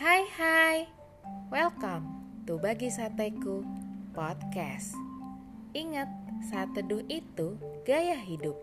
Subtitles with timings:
[0.00, 0.88] Hai hai,
[1.52, 2.08] welcome
[2.48, 3.60] to Bagi Sateku
[4.16, 4.96] Podcast.
[5.76, 6.08] Ingat,
[6.48, 8.56] saat teduh itu gaya hidup.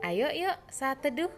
[0.00, 1.28] Ayo yuk saat teduh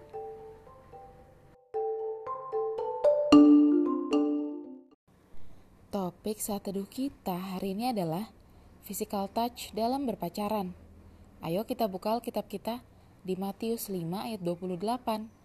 [5.91, 8.31] Topik saat teduh kita hari ini adalah
[8.87, 10.79] Physical touch dalam berpacaran.
[11.43, 12.87] Ayo kita buka kitab kita
[13.27, 15.44] di Matius 5 ayat 28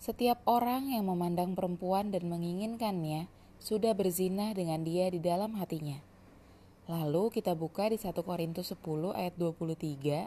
[0.00, 3.28] setiap orang yang memandang perempuan dan menginginkannya
[3.60, 6.00] sudah berzina dengan dia di dalam hatinya.
[6.88, 10.24] Lalu kita buka di 1 Korintus 10 ayat 23.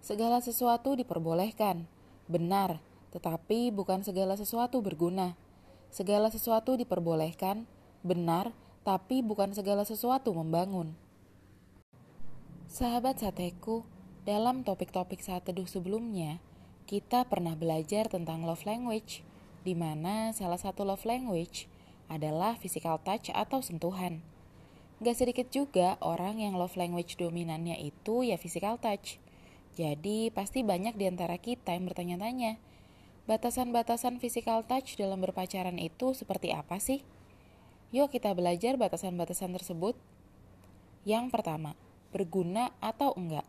[0.00, 1.84] Segala sesuatu diperbolehkan,
[2.32, 2.80] benar,
[3.12, 5.36] tetapi bukan segala sesuatu berguna.
[5.92, 7.68] Segala sesuatu diperbolehkan,
[8.00, 8.56] benar,
[8.88, 10.96] tapi bukan segala sesuatu membangun.
[12.72, 13.84] Sahabat sateku,
[14.24, 16.40] dalam topik-topik saat teduh sebelumnya,
[16.88, 19.20] kita pernah belajar tentang love language,
[19.60, 21.68] di mana salah satu love language
[22.08, 24.24] adalah physical touch atau sentuhan.
[25.04, 29.20] Gak sedikit juga orang yang love language dominannya itu ya physical touch.
[29.76, 32.56] Jadi pasti banyak di antara kita yang bertanya-tanya,
[33.28, 37.04] batasan-batasan physical touch dalam berpacaran itu seperti apa sih?
[37.92, 39.92] Yuk kita belajar batasan-batasan tersebut.
[41.04, 41.76] Yang pertama,
[42.16, 43.44] berguna atau enggak.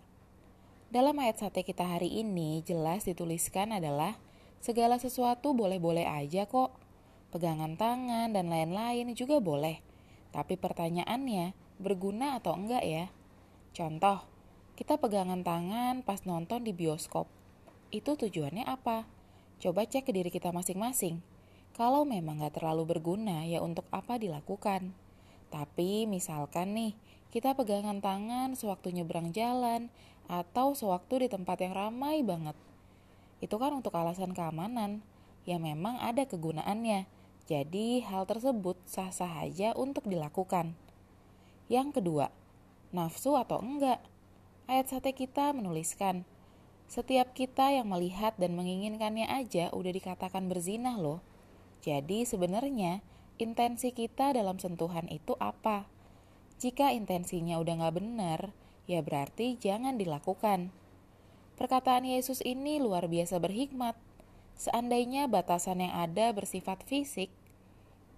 [0.89, 4.17] Dalam ayat sate kita hari ini jelas dituliskan adalah
[4.57, 6.73] segala sesuatu boleh-boleh aja kok.
[7.29, 9.85] Pegangan tangan dan lain-lain juga boleh.
[10.33, 13.05] Tapi pertanyaannya, berguna atau enggak ya?
[13.69, 14.25] Contoh,
[14.73, 17.29] kita pegangan tangan pas nonton di bioskop.
[17.93, 19.05] Itu tujuannya apa?
[19.61, 21.21] Coba cek ke diri kita masing-masing.
[21.77, 24.97] Kalau memang gak terlalu berguna, ya untuk apa dilakukan?
[25.53, 26.97] Tapi misalkan nih,
[27.29, 29.93] kita pegangan tangan sewaktu nyebrang jalan
[30.29, 32.53] atau sewaktu di tempat yang ramai banget.
[33.41, 35.01] Itu kan untuk alasan keamanan,
[35.49, 37.09] ya memang ada kegunaannya.
[37.49, 40.77] Jadi hal tersebut sah-sah aja untuk dilakukan.
[41.65, 42.29] Yang kedua,
[42.93, 43.97] nafsu atau enggak.
[44.69, 46.29] Ayat sate kita menuliskan,
[46.85, 51.25] setiap kita yang melihat dan menginginkannya aja udah dikatakan berzinah loh.
[51.81, 53.01] Jadi sebenarnya
[53.41, 55.89] intensi kita dalam sentuhan itu apa?
[56.61, 58.39] Jika intensinya udah nggak benar,
[58.89, 60.73] ya berarti jangan dilakukan.
[61.61, 63.93] Perkataan Yesus ini luar biasa berhikmat.
[64.57, 67.29] Seandainya batasan yang ada bersifat fisik,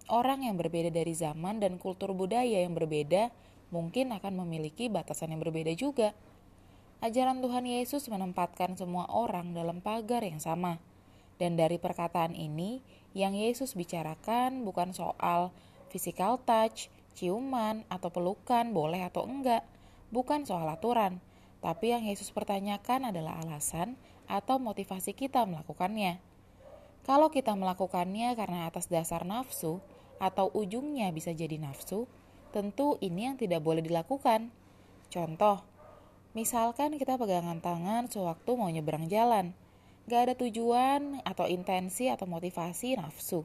[0.07, 3.29] orang yang berbeda dari zaman dan kultur budaya yang berbeda
[3.69, 6.15] mungkin akan memiliki batasan yang berbeda juga.
[7.01, 10.77] Ajaran Tuhan Yesus menempatkan semua orang dalam pagar yang sama.
[11.41, 12.85] Dan dari perkataan ini,
[13.17, 15.49] yang Yesus bicarakan bukan soal
[15.89, 19.65] physical touch, ciuman, atau pelukan boleh atau enggak,
[20.11, 21.23] bukan soal aturan,
[21.63, 23.95] tapi yang Yesus pertanyakan adalah alasan
[24.27, 26.19] atau motivasi kita melakukannya.
[27.01, 29.81] Kalau kita melakukannya karena atas dasar nafsu
[30.21, 32.05] atau ujungnya bisa jadi nafsu,
[32.53, 34.53] tentu ini yang tidak boleh dilakukan.
[35.09, 35.65] Contoh,
[36.37, 39.57] misalkan kita pegangan tangan sewaktu mau nyebrang jalan,
[40.05, 43.41] gak ada tujuan atau intensi atau motivasi nafsu.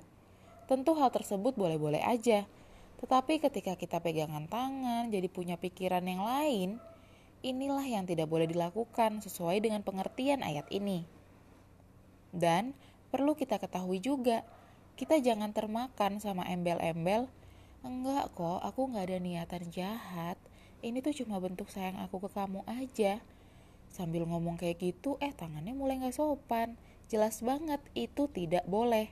[0.68, 2.44] Tentu hal tersebut boleh-boleh aja,
[3.02, 6.70] tetapi ketika kita pegangan tangan, jadi punya pikiran yang lain,
[7.44, 11.04] inilah yang tidak boleh dilakukan sesuai dengan pengertian ayat ini.
[12.32, 12.72] Dan
[13.12, 14.44] perlu kita ketahui juga,
[14.96, 17.28] kita jangan termakan sama embel-embel,
[17.84, 20.40] enggak kok, aku nggak ada niatan jahat,
[20.84, 23.20] ini tuh cuma bentuk sayang aku ke kamu aja.
[23.88, 26.76] Sambil ngomong kayak gitu, eh tangannya mulai gak sopan.
[27.08, 29.08] Jelas banget itu tidak boleh.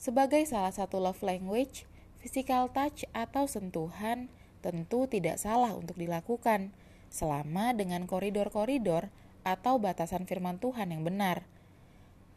[0.00, 1.84] Sebagai salah satu love language,
[2.20, 4.28] Physical touch atau sentuhan
[4.60, 6.68] tentu tidak salah untuk dilakukan
[7.08, 9.08] selama dengan koridor-koridor
[9.42, 11.48] atau batasan firman Tuhan yang benar.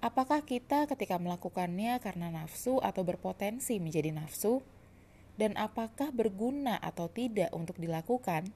[0.04, 4.64] Apakah kita ketika melakukannya karena nafsu atau berpotensi menjadi nafsu?
[5.40, 8.52] Dan apakah berguna atau tidak untuk dilakukan?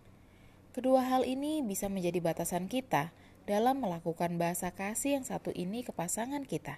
[0.76, 3.16] Kedua hal ini bisa menjadi batasan kita
[3.48, 6.78] dalam melakukan bahasa kasih yang satu ini ke pasangan kita.